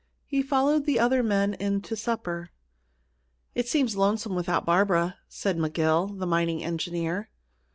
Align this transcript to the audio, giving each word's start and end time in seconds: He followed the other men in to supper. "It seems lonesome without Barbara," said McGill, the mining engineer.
He 0.25 0.41
followed 0.41 0.87
the 0.87 0.97
other 0.99 1.21
men 1.21 1.53
in 1.53 1.79
to 1.81 1.95
supper. 1.95 2.49
"It 3.53 3.67
seems 3.67 3.95
lonesome 3.95 4.33
without 4.33 4.65
Barbara," 4.65 5.19
said 5.29 5.59
McGill, 5.59 6.17
the 6.17 6.25
mining 6.25 6.63
engineer. 6.63 7.29